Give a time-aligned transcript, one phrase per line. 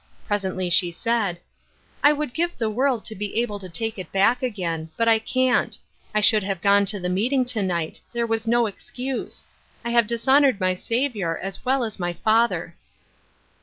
[0.25, 1.39] Presently she said:"
[2.03, 5.07] I would give the world to be able to take it back again i but
[5.07, 5.77] I can't.
[6.15, 9.45] I should have gone to the meeting to night— there was no excuse.
[9.85, 12.75] I have dishonored my Saviour as well as my father."